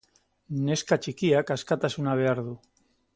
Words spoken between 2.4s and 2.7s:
du.